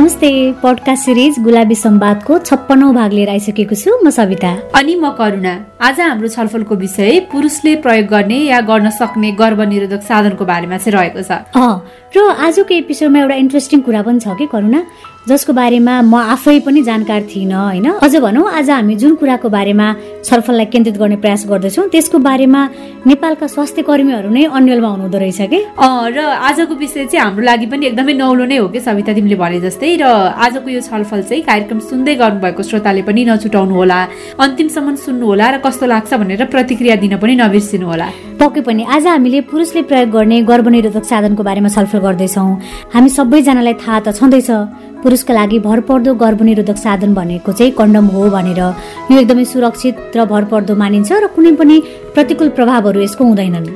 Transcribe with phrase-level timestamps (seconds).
[0.00, 0.30] नमस्ते
[0.62, 6.00] podcast series गुलाबी सम्वादको छप्पनौ भाग लिएर आइसकेको छु म सविता। अनि म करुणा। आज
[6.00, 11.30] हाम्रो छलफलको विषय पुरुषले प्रयोग गर्ने या गर्न सक्ने गर्भनिरोधक साधनको बारेमा चाहिँ रहेको छ।
[12.16, 14.80] र आजको एपिसोडमा एउटा इन्ट्रेस्टिङ कुरा पनि छ कि करुणा?
[15.28, 17.86] जसको बारेमा म आफै पनि जानकार थिइनँ होइन?
[18.00, 19.86] अझ भनौँ आज हामी जुन कुराको बारेमा
[20.24, 22.60] छलफललाई केन्द्रित गर्ने प्रयास गर्दैछौँ त्यसको बारेमा
[23.04, 25.60] नेपालका स्वास्थ्य कर्मीहरू नै अन्यलमा हुनुहुँदो रहेछ कि?
[26.16, 29.60] र आजको विषय चाहिँ हाम्रो लागि पनि एकदमै नौलो नै हो कि सविता तिमीले भने
[29.60, 30.08] जस्तै। र
[30.40, 34.00] आजको यो छलफल चाहिँ कार्यक्रम सुन्दै गर्नुभएको श्रोताले पनि नछुटाउनु होला।
[34.40, 38.08] अन्तिमसम्म सुन्नु होला र कस्तो लाग्छ भनेर प्रतिक्रिया दिन पनि नबिर्सिनु होला।
[38.40, 42.48] पक्कै पनि आज हामीले पुरुषले प्रयोग गर्ने गर्भनिरोधक साधनको बारेमा छलफल गर्दैछौँ।
[42.88, 44.50] हामी सबैजनालाई थाहा त छँदैछ।
[45.02, 48.60] पुरुषका लागि भरपर्दो गर्भनिरोधक साधन भनेको चाहिँ कन्डम हो भनेर
[49.10, 51.76] यो एकदमै सुरक्षित र भरपर्दो मानिन्छ र कुनै पनि
[52.14, 53.66] प्रतिकूल प्रभावहरू यसको हुँदैनन्।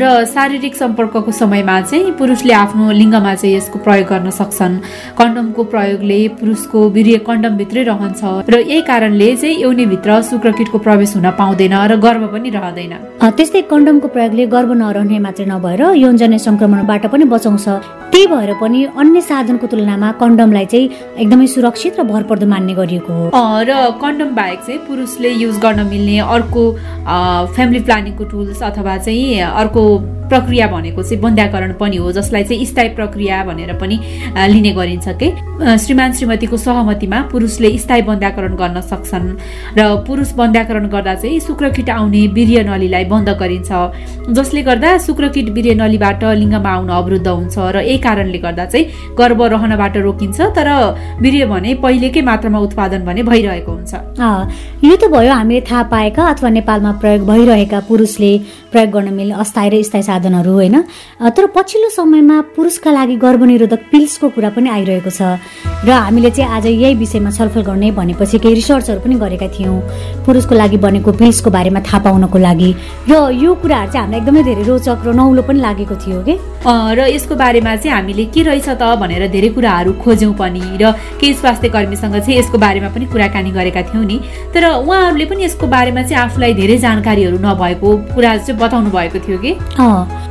[0.00, 4.74] र शारीरिक सम्पर्कको समयमा चाहिँ पुरुषले आफ्नो लिङ्गमा चाहिँ यसको प्रयोग गर्न सक्छन्।
[5.18, 11.74] कन्डमको प्रयोगले पुरुषको वीर्य कन्डमभित्रै रहन्छ र यही कारणले चाहिँ एउनेभित्र शुक्रकिटको प्रवेश हुन पाउँदैन
[11.90, 12.94] र गर्भ पनि रहँदैन।
[13.36, 17.68] त्यस्तै कन्डमको प्रयोगले गर्भ नरहने मात्रै नभएर यौनजन्य संक्रमणबाट पनि बचाउँछ।
[18.10, 20.90] त्यही भएर पनि अन्य साधनको तुलनामा कन्डमलाई चाहिँ
[21.22, 23.24] एकदमै सुरक्षित र भरपर्दो मान्ने गरिएको हो।
[23.68, 23.70] र
[24.02, 26.62] कन्डम बाहेक चाहिँ पुरुषले युज गर्न मिल्ने अर्को
[27.60, 29.82] फ्यामिली प्लानिङको टुल्स अथवा चाहिँ अर्को
[30.30, 33.96] प्रक्रिया भनेको चाहिँ बन्ध्याकरण पनि हो जसलाई चाहिँ स्थायी प्रक्रिया भनेर पनि
[34.52, 35.28] लिने गरिन्छ के?
[35.78, 39.28] श्रीमान श्रीमतीको सहमतिमा पुरुषले स्थायी बन्ध्याकरण गर्न सक्छन्
[39.78, 43.70] र पुरुष बन्ध्याकरण गर्दा चाहिँ शुक्रकिट आउने वीर्य नलीलाई बन्द गरिन्छ
[44.38, 49.42] जसले गर्दा शुक्रकिट वीर्य नलीबाट लिङ्गमा आउन अवरुद्ध हुन्छ र यही कारणले गर्दा चाहिँ गर्भ
[49.52, 50.68] रहनबाट रोकिन्छ तर
[51.20, 53.92] वीर्य भने पहिलेकै मात्रामा उत्पादन भने भइरहेको हुन्छ।
[54.84, 58.32] यो त भयो हामीले थाहा पाएका अथवा नेपालमा प्रयोग भइरहेका पुरुषले
[58.72, 60.76] प्रयोग गर्न मिल्ने अस्थायी र स्थायी साधनहरू होइन?
[61.36, 65.40] तर पछिल्लो समयमा पुरुषका लागि गर्भनिरोधक पिल्सको कुरा पनि आइरहेको छ।
[65.84, 69.80] र हामीले चाहिँ आज यही विषयमा छलफल गर्ने भनेपछि केही रिसर्चहरू पनि गरेका थियौँ।
[70.28, 72.70] पुरुषको लागि बनेको पिल्सको बारेमा थाहा पाउनको लागि।
[73.08, 76.34] र यो कुराहरू चाहिँ हामीलाई एकदमै धेरै रोचक र नौलो पनि लागेको थियो कि?
[76.66, 81.34] र यसको बारेमा चाहिँ हामीले के रहेछ त भनेर धेरै कुराहरू खोज्यौँ पनि र केही
[81.34, 84.18] स्वास्थ्य कर्मीसँग चाहिँ यसको बारेमा पनि कुराकानी गरेका थियौँ नि।
[84.54, 89.38] तर उहाँहरूले पनि यसको बारेमा चाहिँ आफूलाई धेरै जानकारीहरू नभएको कुरा चाहिँ बताउनु भएको थियो
[89.38, 89.52] कि?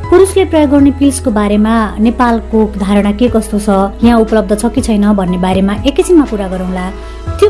[0.09, 3.69] पुरुषले प्रयोग गर्ने पिल्सको बारेमा नेपालको धारणा के कस्तो छ?
[4.03, 6.85] यहाँ उपलब्ध छ कि छैन भन्ने बारेमा एकैछिनमा कुरा गरौँला।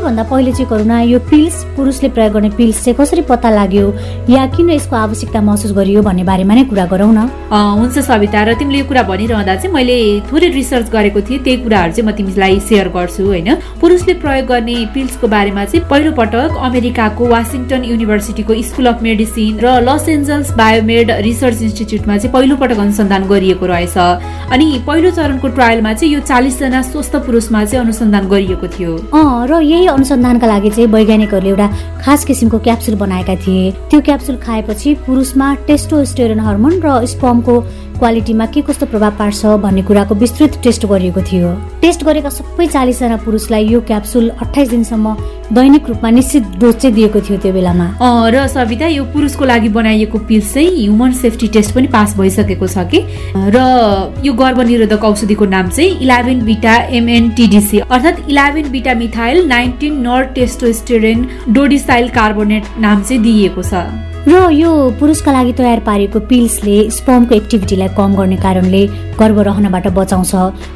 [0.00, 3.86] त्योभन्दा पहिले चाहिँ करुणा यो पिल्स पुरुषले प्रयोग गर्ने पिल्स चाहिँ कसरी पत्ता लाग्यो
[4.32, 8.54] या किन यसको आवश्यकता महसुस गरियो भन्ने बारेमा नै कुरा गरौँ न। हुन्छ सविता र
[8.56, 9.98] तिमीले यो कुरा भनिरहँदा चाहिँ मैले
[10.32, 13.48] थोरै रिसर्च गरेको थिएँ त्यही कुराहरू चाहिँ म तिमीलाई सेयर गर्छु होइन?
[13.76, 19.84] पुरुषले प्रयोग गर्ने पिल्सको बारेमा चाहिँ पहिलो पटक अमेरिकाको वासिङटन युनिभर्सिटीको स्कुल अफ मेडिसिन र
[19.84, 23.96] लस एन्जल्स बायोमेड रिसर्च इन्स्टिच्युटमा चाहिँ पहिलो पटक अनुसन्धान गरिएको रहेछ।
[24.48, 28.96] अनि पहिलो चरणको ट्रायलमा चाहिँ यो चालिसजना स्वस्थ पुरुषमा चाहिँ अनुसन्धान गरिएको थियो।
[29.50, 31.66] र यही अनुसन्धानका लागि चाहिँ वैज्ञानिकहरूले एउटा
[32.02, 37.54] खास किसिमको क्याप्सुल बनाएका थिए। त्यो क्याप्सुल खाएपछि पुरुषमा टेस्टोस्टेरोन हर्मोन र स्पमको
[38.00, 41.48] क्वालिटीमा के कस्तो प्रभाव पार्छ भन्ने कुराको विस्तृत टेस्ट गरिएको थियो।
[41.80, 45.14] टेस्ट गरेका सबै चालिसजना पुरुषलाई यो क्याप्सुल अठाइस दिनसम्म
[45.52, 47.86] दैनिक रूपमा निश्चित डोज चाहिँ दिएको थियो त्यो बेलामा।
[48.32, 52.88] र सविता यो पुरुषको लागि बनाइएको पिल्स चाहिँ ह्युमन सेफ्टी टेस्ट पनि पास भइसकेको छ
[52.88, 53.00] कि?
[53.36, 53.58] र
[54.24, 61.28] यो गर्भनिरोधक औषधिको नाम चाहिँ इलेभेन बिटा एमएनटिडिसी। अर्थात् eleven beta methyl nineteen nor testosterone
[61.50, 63.74] dodecyl carbonate नाम चाहिँ दिइएको छ।
[64.28, 64.70] र यो
[65.00, 68.82] पुरुषका लागि तयार पारिएको पिल्सले स्पमको एक्टिभिटीलाई कम गर्ने कारणले
[69.16, 70.32] गर्भ रहनबाट बचाउँछ।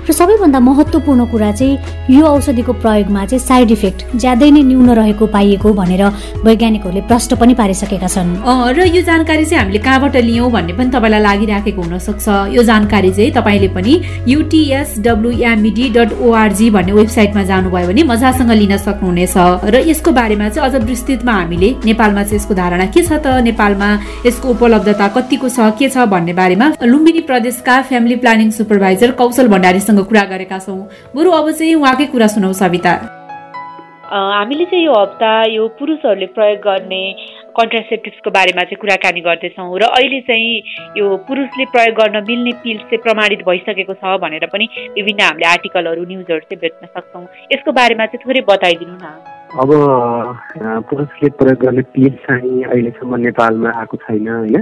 [0.08, 1.78] र सबैभन्दा महत्त्वपूर्ण कुरा चाहिँ
[2.10, 6.02] यो औषधिको प्रयोगमा चाहिँ साइड इफेक्ट ज्यादै नै न्यून रहेको पाइएको भनेर
[6.40, 8.32] वैज्ञानिकहरूले प्रश्न पनि पारिसकेका छन्।
[8.76, 12.26] र यो जानकारी चाहिँ हामीले कहाँबाट लियौँ भन्ने पनि तपाईँलाई लागिराखेको हुनसक्छ।
[12.56, 13.92] यो जानकारी चाहिँ तपाईँले पनि
[14.28, 19.36] युटिएस डब्लुएमइडी डट ओआरजी भन्ने वेबसाइटमा जानुभयो भने मजासँग लिन सक्नुहुनेछ।
[19.68, 23.33] र यसको बारेमा चाहिँ अझ विस्तृतमा हामीले नेपालमा चाहिँ यसको धारणा के छ त?
[23.40, 23.88] नेपालमा
[24.26, 30.04] यसको उपलब्धता कतिको छ के छ भन्ने बारेमा लुम्बिनी प्रदेशका फ्यामिली प्लानिङ सुपरभाइजर कौशल भण्डारीसँग
[30.06, 30.80] कुरा गरेका छौँ।
[31.16, 32.94] बरु अब चाहिँ उहाँकै कुरा सुनौ सविता।
[34.14, 37.02] हामीले चाहिँ यो हप्ता यो पुरुषहरूले प्रयोग गर्ने
[37.56, 40.62] कन्ट्रासेप्टिभ्सको बारेमा चाहिँ कुराकानी गर्दैछौँ र अहिले चाहिँ
[40.98, 46.04] यो पुरुषले प्रयोग गर्न मिल्ने पिल्स चाहिँ प्रमाणित भइसकेको छ भनेर पनि विभिन्न हामीले आर्टिकलहरू
[46.04, 49.70] न्युजहरू चाहिँ भेट्न सक्छौँ। यसको बारेमा चाहिँ थोरै बताइदिनु न। अब
[50.90, 54.56] पुरुषले प्रयोग गर्ने पिल्स चाहिँ अहिलेसम्म नेपालमा आएको छैन होइन?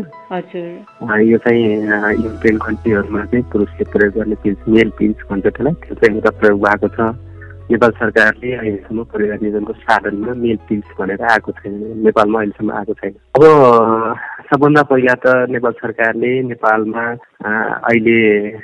[1.30, 1.64] यो चाहिँ
[2.22, 6.88] युरोपियन कन्ट्रीहरूमा चाहिँ पुरुषले प्रयोग गर्ने पिल्स मेल पिल्स भन्छ त्यसलाई। त्यो चाहिँ प्रयोग भएको
[6.96, 7.00] छ।
[7.72, 11.74] नेपाल सरकारले अहिलेसम्म परिवार नियोजनको साधनमा मेल पिल्स भनेर आएको छैन।
[12.04, 13.42] नेपालमा अहिलेसम्म आएको छैन। अब
[14.48, 17.04] सबभन्दा पहिला त नेपाल सरकारले नेपालमा
[17.90, 18.18] अहिले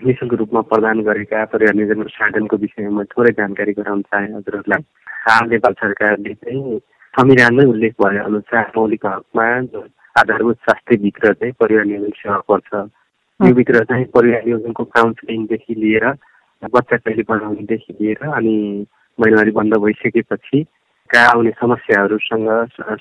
[0.05, 4.83] निशुल्क रूपमा प्रदान गरेका परिवार नियोजनको साधनको विषयमा थोरै जानकारी गराउन चाहे हजुरहरूलाई।
[5.25, 6.79] हाल नेपाल सरकारले चाहिँ
[7.15, 9.47] संविधानमै उल्लेख भए अनुसार मौलिक हकमा
[10.17, 12.71] आधारभूत स्वास्थ्यभित्र चाहिँ परिवार नियोजन सेवा पर्छ
[13.41, 16.07] योभित्र चाहिँ परिवार नियोजनको काउन्सिलिङदेखि लिएर
[16.77, 18.55] बच्चा कहिले बनाउनेदेखि लिएर अनि
[19.21, 20.63] महिनावारी बन्द भइसकेपछि
[21.11, 22.49] कहाँ आउने समस्याहरूसँग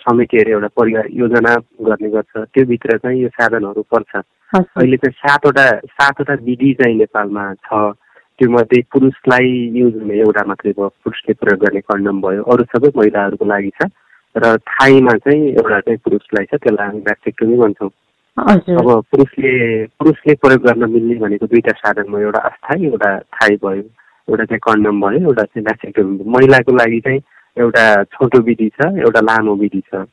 [0.02, 1.56] समेटेर एउटा परिवार योजना
[1.88, 4.16] गर्ने गर्छ त्योभित्र चाहिँ यो साधनहरू पर्छ।
[4.56, 7.94] अहिले चाहिँ सातवटा सातवटा विधि चाहिँ नेपालमा छ।
[8.40, 13.46] त्योमध्ये पुरुषलाई युज हुने एउटा मात्रै भयो पुरुषले प्रयोग गर्ने कन्डम भयो अरू सबै महिलाहरूको
[13.46, 13.90] लागि छ।
[14.36, 17.90] र थाईमा चाहिँ एउटा चाहिँ पुरुषलाई छ त्यसलाई हामी ब्याक्टेक्टोमी भन्छौँ।
[18.38, 19.52] अब पुरुषले
[20.00, 23.84] पुरुषले प्रयोग गर्न मिल्ने भनेको दुईवटा साधनमा एउटा अस्थायी एउटा थाई भयो।
[24.30, 27.22] एउटा चाहिँ कन्डम भयो एउटा चाहिँ भ्याक्सिनेटोमी महिलाको लागि चाहिँ
[27.58, 27.84] एउटा
[28.14, 30.06] छोटो विधि छ एउटा लामो विधि छ।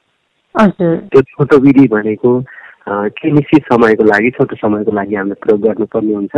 [0.54, 2.30] त्यो छोटो विधि भनेको
[2.88, 6.34] केही निश्चित समयको लागि छोटो समयको लागि हामीले प्रयोग गर्नुपर्ने हुन्छ।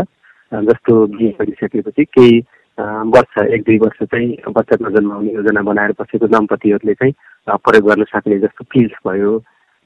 [0.53, 2.39] जस्तो बिहे गरिसकेपछि केही
[3.13, 7.13] वर्ष एक दुई वर्ष चाहिँ बच्चा नजन्माउने योजना बनाएर बसेको दम्पतिहरूले चाहिँ
[7.67, 9.39] प्रयोग गर्न सक्ने जस्तो पिल्स भयो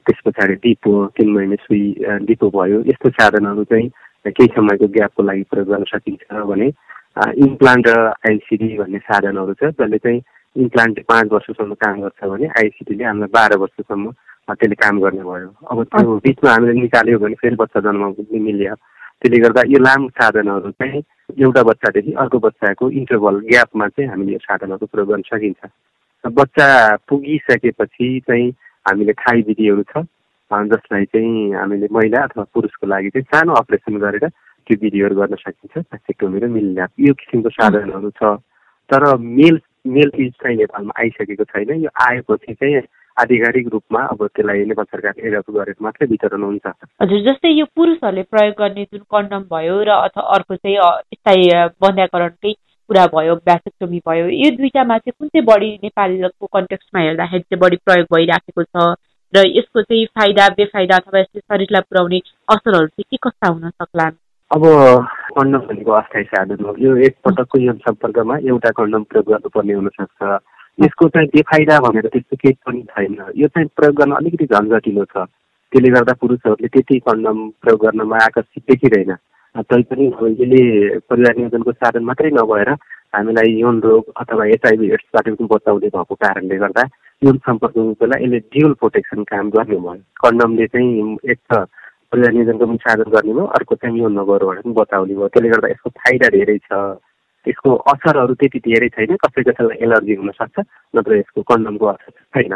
[0.05, 1.83] त्यस पछाडि डिपो तिन महिने सुई
[2.29, 3.89] डिपो भयो यस्तो साधनहरू चाहिँ
[4.27, 6.69] केही समयको ग्यापको लागि प्रयोग गर्न सकिन्छ भने
[7.17, 10.21] इम्प्लान्ट र आइसिडी भन्ने साधनहरू छ जसले चाहिँ
[10.55, 14.11] इम्प्लान्ट पाँच वर्षसम्म काम गर्छ भने आइसिडीले हामीलाई बाह्र वर्षसम्म
[14.51, 18.75] त्यसले काम गर्ने भयो। अब त्यो बिचमा हामीले निकाल्यो भने फेरि बच्चा जन्माउनु मिल्यो।
[19.21, 21.01] त्यसले गर्दा यो लामो साधनहरू चाहिँ
[21.39, 25.61] एउटा बच्चादेखि अर्को बच्चाको इन्टरभल ग्यापमा चाहिँ हामीले यो साधनहरू प्रयोग गर्न सकिन्छ।
[26.23, 26.67] बच्चा
[27.09, 28.49] पुगिसकेपछि चाहिँ
[28.85, 30.03] हामीले थाई विधिहरू छ
[30.51, 34.27] जसलाई चाहिँ हामीले महिला अथवा पुरुषको लागि चाहिँ सानो अपरेसन गरेर
[34.71, 38.31] त्यो विधिहरू गर्न सकिन्छ सेक्टोमी र मिलिनाप यो किसिमको साधनहरू छ
[38.89, 42.81] तर मेल मेल पिस चाहिँ नेपालमा आइसकेको छैन यो आएपछि चाहिँ
[43.17, 48.23] आधिकारिक रूपमा अब त्यसलाई नेपाल सरकारले एडप्ट गरेर मात्रै वितरण हुन्छ हजुर जस्तै यो पुरुषहरूले
[48.29, 50.77] प्रयोग गर्ने जुन कन्डम भयो र अथवा अर्को चाहिँ
[51.11, 51.49] स्थायी
[51.81, 52.53] बन्ध्याकरणकै
[52.89, 57.83] कुरा भयो ब्यासेक्टोमी भयो यो दुइटामा चाहिँ कुन चाहिँ बढी नेपालीको कन्टेक्स्टमा हेर्दाखेरि चाहिँ बढी
[57.85, 58.89] प्रयोग भइराखेको छ
[59.33, 64.11] र यसको चाहिँ फाइदा बेफाइदा अथवा यसले शरीरलाई पुर्याउने असरहरू चाहिँ के कस्ता हुन सक्ला
[64.51, 64.63] अब
[65.35, 70.21] कन्डम भनेको अस्थायी साधन हो। यो एकपटकको यौन सम्पर्कमा एउटा कन्डम प्रयोग गर्नुपर्ने हुनसक्छ।
[70.83, 75.23] यसको चाहिँ बेफाइदा भनेर त्यस्तो केही पनि छैन। यो चाहिँ प्रयोग गर्न अलिकति झन्झटिलो छ।
[75.71, 79.15] त्यसले गर्दा पुरुषहरूले त्यति कन्डम प्रयोग गर्नमा आकर्षित देखिँदैन।
[79.71, 82.69] तैपनि यसले परिवार नियोजनको साधन मात्रै नभएर
[83.15, 86.83] हामीलाई यौन रोग अथवा एचआइभी एड्सबाट पनि बचाउने भएको कारणले गर्दा
[87.21, 91.67] यौन सम्पर्कको बेला यसले ड्युल प्रोटेक्सन काम गर्ने भयो कन्डमले चाहिँ एक त
[92.11, 95.67] परिवार नियोजनको पनि साधन गर्ने भयो अर्को चाहिँ यौन रोगहरूबाट पनि बचाउने भयो त्यसले गर्दा
[95.71, 96.71] यसको फाइदा धेरै छ।
[97.47, 100.59] यसको असरहरू त्यति धेरै छैन कसै कसैलाई एलर्जी हुनसक्छ
[100.95, 102.53] नत्र यसको कन्डमको असर छैन।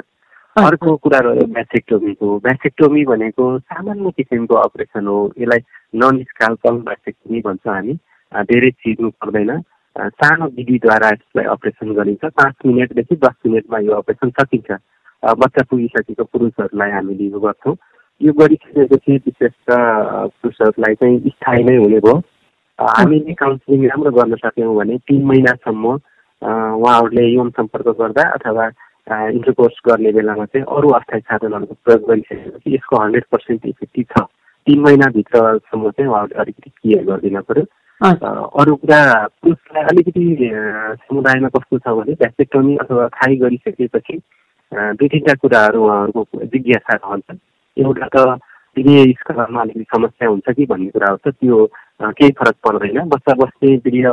[0.56, 5.62] अर्को कुरा रह्यो ब्यासेक्टोमीको। ब्यासेक्टोमी भनेको सामान्य किसिमको अपरेसन हो। यसलाई
[6.02, 7.94] नन स्काल्पल ब्यासेक्टोमी भन्छ हामी।
[8.52, 9.52] धेरै चिर्नु पर्दैन।
[10.19, 14.72] सानो विधिद्वारा यसलाई अपरेसन गरिन्छ। पाँच मिनटदेखि दस मिनटमा यो अपरेसन सकिन्छ।
[15.42, 17.75] बच्चा पुगिसकेको पुरुषहरूलाई हामीले यो गर्छौँ।
[18.22, 19.76] यो गरिसकेपछि विशेष त
[20.40, 22.16] पुरुषहरूलाई चाहिँ स्थायी नै हुने भयो।
[22.80, 28.66] हामीले काउन्सिलिङ राम्रो गर्न सक्यौँ भने तिन महिनासम्म उहाँहरूले यौन सम्पर्क गर्दा अथवा
[29.32, 34.24] इन्टरकोर्स गर्ने बेलामा चाहिँ अरू अस्थायी साधनहरूको प्रयोग गरिसकेपछि यसको हन्ड्रेड पर्सेन्ट इफेक्टिभ छ।
[34.68, 37.64] तिन महिनाभित्रसम्म चाहिँ उहाँहरूले अलिकति क्लियर गरिदिन पऱ्यो
[38.02, 39.02] अरू कुरा
[39.44, 40.24] पुरुषलाई अलिकति
[41.04, 44.18] समुदायमा कस्तो छ भने भ्याक्सेक्टोमी अथवा थाई गरिसकेपछि
[44.72, 47.38] दुई तिनवटा कुराहरू उहाँहरूको जिज्ञासा रहन्छ।
[47.78, 48.40] एउटा त
[49.20, 51.58] स्कलरमा अलिकति समस्या हुन्छ कि भन्ने कुरा हो त त्यो
[52.12, 54.10] केही फरक पर्दैन। बच्चा बस्ने वीर्य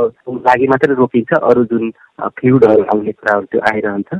[0.47, 1.90] लागि मात्रै रोकिन्छ अरू जुन
[2.38, 4.11] फ्लुडहरू आउने कुराहरू त्यो आइरहन्छ।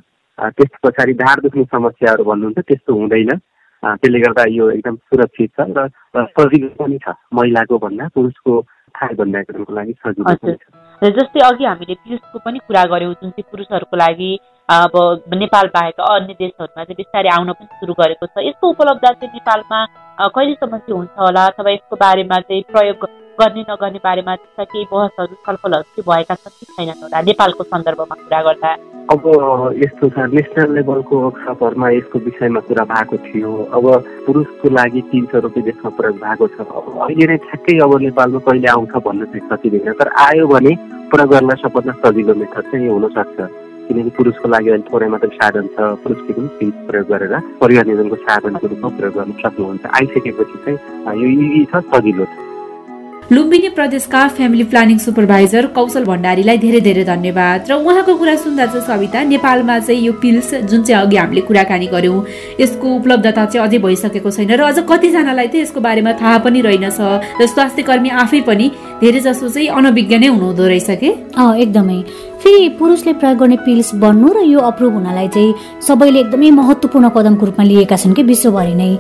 [0.59, 3.31] त्यस पछाडि ढाड दुख्ने समस्याहरू भन्नुहुन्छ त्यस्तो हुँदैन।
[3.83, 8.55] त्यसले गर्दा यो एकदम सुरक्षित छ र सजिलो पनि छ। महिलाको भन्दा पुरुषको
[8.97, 14.31] थाहा भन्दाको लागि सजिलो जस्तै अघि हामीले पिल्सको पनि कुरा गऱ्यौँ जुन चाहिँ पुरुषहरूको लागि
[14.69, 14.93] अब
[15.35, 19.81] नेपाल बाहेक अन्य देशहरूमा चाहिँ बिस्तारै आउन पनि सुरु गरेको छ। यसको उपलब्धता चाहिँ नेपालमा
[20.37, 21.47] कहिलेसम्म चाहिँ हुन्छ होला?
[21.47, 23.01] अथवा यसको बारेमा चाहिँ प्रयोग
[23.41, 27.21] गर्ने नगर्ने बारेमा त्यस्ता केही बहसहरू छलफलहरू चाहिँ भएका छन् कि छैनन् होला?
[27.29, 28.71] नेपालको सन्दर्भमा कुरा गर्दा।
[29.13, 29.23] अब
[29.83, 33.85] यस्तो छ नेसनल लेभलको वर्कसपहरूमा यसको विषयमा कुरा भएको थियो। अब
[34.27, 38.69] पुरुषको लागि तिन सय रुपियाँ देशमा प्रयोग भएको छ। अहिले नै ठ्याक्कै अब नेपालमा कहिले
[38.77, 40.73] आउँछ भन्न चाहिँ सकिँदैन। तर आयो भने
[41.11, 43.39] प्रयोग गर्न सबभन्दा सजिलो मेथड चाहिँ हुनसक्छ
[43.83, 48.17] किनकि पुरुषको लागि अहिले थोरै मात्रै साधन छ। पुरुषले पनि फिज प्रयोग गरेर परिवार नियोजनको
[48.23, 50.79] साधनको रूपमा प्रयोग गर्न सक्नुहुन्छ। आइसकेपछि चाहिँ
[51.21, 52.52] यो इजी छ सजिलो छ।
[53.33, 58.85] लुम्बिनी प्रदेशका फ्यामिली प्लानिङ सुपरभाइजर कौशल भण्डारीलाई धेरै धेरै धन्यवाद। र उहाँको कुरा सुन्दा चाहिँ
[58.87, 62.25] सविता नेपालमा चाहिँ यो पिल्स जुन चाहिँ अघि हामीले कुराकानी गऱ्यौँ
[62.61, 67.01] यसको उपलब्धता चाहिँ अझै भइसकेको छैन र अझ कतिजनालाई चाहिँ यसको बारेमा थाहा पनि रहेनछ
[67.41, 68.67] र स्वास्थ्य कर्मी आफै पनि
[69.03, 71.11] धेरै जसो चाहिँ अनभिज्ञ नै हुनुहुँदो रहेछ कि?
[71.63, 71.99] एकदमै।
[72.43, 77.47] फेरि पुरुषले प्रयोग गर्ने पिल्स बन्नु र यो अप्रुभ हुनलाई चाहिँ सबैले एकदमै महत्त्वपूर्ण कदमको
[77.47, 78.91] रूपमा लिएका छन् कि विश्वभरि नै।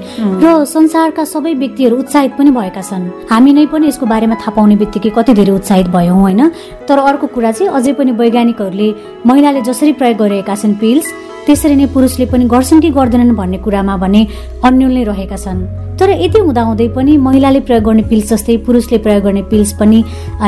[0.43, 4.77] र संसारका सबै व्यक्तिहरू उत्साहित पनि भएका छन्। हामी नै पनि यसको बारेमा थाहा पाउने
[4.83, 6.43] बित्तिकै कति धेरै उत्साहित भयौँ होइन?
[6.87, 8.89] तर अर्को कुरा चाहिँ अझै पनि वैज्ञानिकहरूले
[9.27, 11.07] महिलाले जसरी प्रयोग गरिरहेका छन् पिल्स
[11.47, 14.21] त्यसरी नै पुरुषले पनि गर्छन् कि गर्दैनन् भन्ने कुरामा भने
[14.65, 15.61] अन्यल नै रहेका छन्।
[15.99, 19.99] तर यति हुँदाहुँदै पनि महिलाले प्रयोग गर्ने पिल्स जस्तै पुरुषले प्रयोग गर्ने पिल्स पनि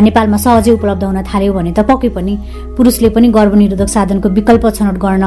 [0.06, 2.34] नेपालमा सहजै उपलब्ध हुन थाल्यो भने त पक्कै पनि
[2.76, 5.26] पुरुषले पनि गर्भनिरोधक साधनको विकल्प छनौट गर्न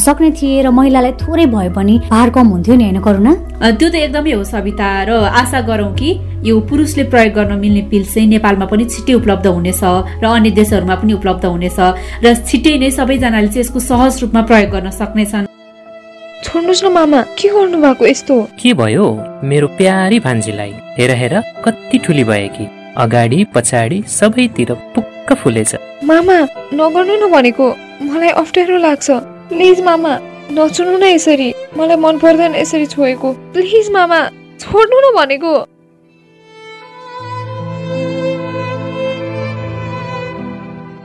[0.00, 3.32] सक्ने थिए र महिलालाई थोरै भए पनि भार कम हुन्थ्यो नि होइन करुणा?
[3.78, 6.10] त्यो त एकदमै हो सविता र आशा गरौँ कि
[6.44, 9.82] यो पुरुषले प्रयोग गर्न मिल्ने पिल्स चाहिँ नेपालमा पनि छिट्टै उपलब्ध हुनेछ
[10.22, 11.78] र अन्य देशहरूमा पनि उपलब्ध हुनेछ
[12.24, 15.46] र छिट्टै नै सबैजनाले चाहिँ यसको सहज रूपमा प्रयोग गर्न सक्नेछन्।
[16.44, 18.34] छोड्नुहोस् न मामा के गर्नु भएको यस्तो?
[18.58, 19.06] के भयो?
[19.44, 21.34] मेरो प्यारी भान्जीलाई हेर हेर
[21.64, 22.66] कति ठुली भए कि।
[22.98, 26.38] अगाडि पछाडि सबैतिर पुक्क फुलेछ। मामा
[26.74, 27.66] नगर्नु न भनेको
[28.02, 29.10] मलाई अप्ठ्यारो लाग्छ।
[29.48, 30.12] प्लिज मामा
[30.52, 34.20] नचुनु न यसरी। मलाई मन पर्दैन यसरी छोएको। प्लिज मामा
[34.60, 35.71] छोड्नु न भनेको।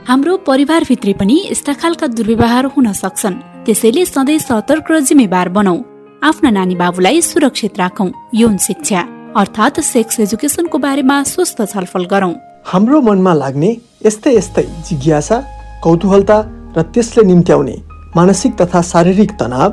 [0.08, 3.34] हाम्रो परिवारभित्रै पनि यस्ता खालका दुर्व्यवहार हुन सक्छन्।
[3.64, 5.82] त्यसैले सधैँ सतर्क र जिम्मेवार बनाऊ
[6.24, 9.00] आफ्ना नानी बाबुलाई सुरक्षित राखौं यौन शिक्षा
[9.36, 12.32] अर्थात् सेक्स एजुकेसनको बारेमा स्वस्थ छलफल गरौं।
[12.64, 13.70] हाम्रो मनमा लाग्ने
[14.06, 15.38] यस्तै यस्तै जिज्ञासा
[15.84, 16.38] कौतूहलता
[16.76, 17.76] र त्यसले निम्त्याउने
[18.16, 19.70] मानसिक तथा शारीरिक तनाव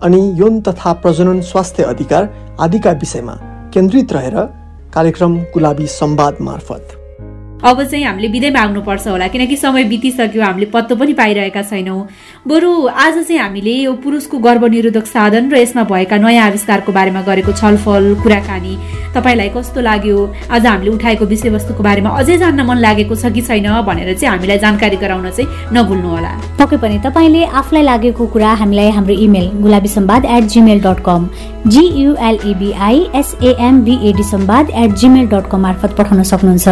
[0.00, 2.32] अनि यौन तथा प्रजनन स्वास्थ्य अधिकार
[2.64, 3.38] आदिका विषयमा
[3.74, 4.36] केन्द्रित रहेर
[4.96, 7.03] कार्यक्रम गुलाबी संवाद मार्फत।
[7.64, 12.00] अब चाहिँ हामीले बिदै माग्नुपर्छ होला किनकि समय बितिसक्यो हामीले पत्तो पनि पाइरहेका छैनौँ।
[12.46, 17.52] बरु आज चाहिँ हामीले यो पुरुषको गर्भनिरोधक साधन र यसमा भएका नयाँ आविष्कारको बारेमा गरेको
[17.56, 18.74] छलफल कुराकानी
[19.14, 20.18] तपाईँलाई कस्तो लाग्यो?
[20.50, 24.58] आज हामीले उठाएको विषयवस्तुको बारेमा अझै जान्न मन लागेको छ कि छैन भनेर चाहिँ हामीलाई
[24.58, 29.88] जानकारी गराउन चाहिँ नभुल्नु होला। पक्कै पनि तपाईँले आफूलाई लागेको कुरा हामीलाई हाम्रो email Gulabi
[29.88, 31.28] Samvad at Gmail dot com
[31.66, 36.68] GULABI SAMBAD Samvad at Gmail dot com मार्फत पठाउन सक्नुहुन्छ।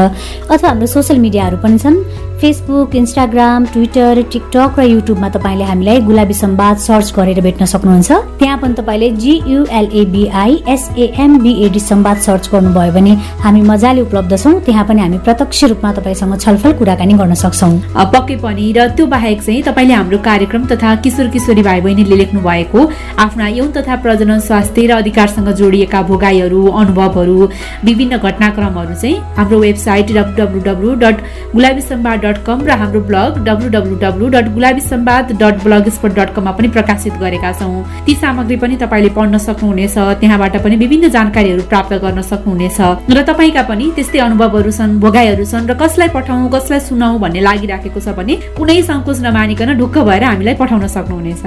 [0.50, 1.96] अथवा हाम्रो सोसियल मिडियाहरू पनि छन्।
[2.42, 8.56] फेसबुक इन्स्टाग्राम ट्विटर टिकटक र युट्युबमा तपाईँले हामीलाई गुलाबी सम्वाद सर्च गरेर भेट्न सक्नुहुन्छ। त्यहाँ
[8.58, 13.12] पनि तपाईँले जियुएलएबिआई एसएएमबिएडी सम्वाद सर्च गर्नुभयो भने
[13.44, 17.78] हामी मजाले उपलब्ध छौँ। त्यहाँ पनि हामी प्रत्यक्ष रूपमा तपाईँसँग छलफल कुराकानी गर्न सक्छौँ।
[18.10, 22.40] पक्कै पनि र त्यो बाहेक चाहिँ तपाईँले हाम्रो कार्यक्रम तथा किशोर किशोरी भाइ बहिनीले लेख्नु
[22.42, 22.80] भएको
[23.22, 27.38] आफ्ना यौन तथा प्रजनन स्वास्थ्य र अधिकारसँग जोडिएका भोगाईहरू अनुभवहरू
[27.86, 31.16] विभिन्न घटनाक्रमहरू चाहिँ हाम्रो website W W dot
[31.54, 36.14] Gulabi Sambad dot com र हाम्रो blog W W W dot Gulabi Sambad dot blogspot
[36.14, 41.08] dot कममा पनि प्रकाशित गरेका छौँ। ती सामग्री पनि तपाईँले पढ्न सक्नुहुनेछ त्यहाँबाट पनि विभिन्न
[41.10, 46.48] जानकारीहरू प्राप्त गर्न सक्नुहुनेछ। र तपाईँका पनि त्यस्तै अनुभवहरू छन् भोगाईहरू छन् र कसलाई पठाउँ
[46.50, 51.42] कसलाई सुनाऊ भन्ने लागिराखेको छ भने कुनै सङ्कोच नमानिकन ढुक्क भएर हामीलाई पठाउन सक्नुहुनेछ।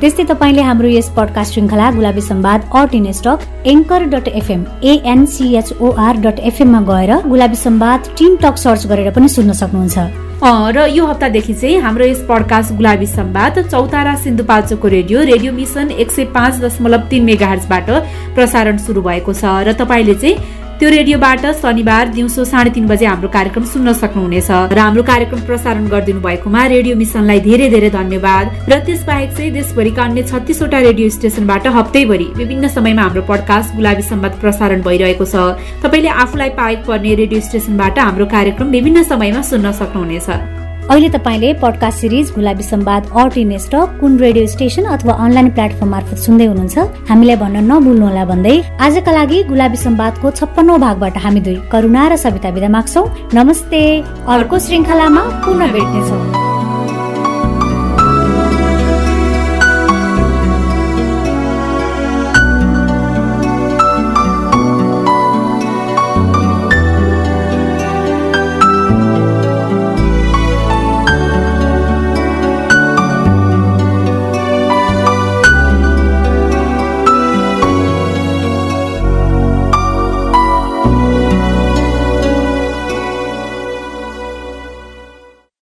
[0.00, 3.38] त्यस्तै तपाईँले हाम्रो यस पडकास्ट श्रृङ्खला Gulabi Samvad at in stock
[3.72, 9.52] anchor dot FM ANCHOR dot एफएममा गएर Gulabi Samvad team talk search गरेर पनि सुन्न
[9.62, 10.07] सक्नुहुन्छ।
[10.42, 16.10] र यो हप्तादेखि चाहिँ हाम्रो यस पडकास्ट गुलाबी सम्वाद चौतारा सिन्धुपाल्चोकको रेडियो रेडियो मिसन एक
[16.10, 17.90] सय पाँच दशमलव तिन मेगाहर्जबाट
[18.34, 20.36] प्रसारण सुरु भएको छ। र तपाईँले चाहिँ
[20.78, 25.86] त्यो रेडियोबाट शनिबार दिउँसो साढे तिन बजे हाम्रो कार्यक्रम सुन्न सक्नुहुनेछ र हाम्रो कार्यक्रम प्रसारण
[25.90, 31.66] गरिदिनु भएकोमा रेडियो मिसनलाई धेरै धेरै धन्यवाद र त्यसबाहेक चाहिँ देशभरिका अन्य छत्तिसवटा रेडियो स्टेसनबाट
[31.78, 37.40] हप्तैभरि विभिन्न समयमा हाम्रो पडकास्ट गुलाबी सम्वाद प्रसारण भइरहेको छ। तपाईँले आफूलाई पाएको पर्ने रेडियो
[37.48, 40.57] स्टेसनबाट हाम्रो कार्यक्रम विभिन्न समयमा सुन्न सक्नुहुनेछ।
[40.90, 45.90] अहिले तपाईँले podcast series Gulabi Samvad at in stock कुन रेडियो स्टेशन अथवा अनलाइन प्लेटफर्म
[45.90, 46.78] मार्फत सुन्दै हुनुहुन्छ
[47.10, 52.56] हामीलाई भन्न नभुल्नुहोला भन्दै आजका लागि गुलाबी सम्वादको छप्पन्नौ भागबाट हामी दुई करुणा र सविता
[52.56, 53.04] विदा माग्छौ।
[53.36, 53.86] नमस्ते।
[54.32, 56.47] अर्को श्रृङ्खलामा पुनः भेट्नेछौँ।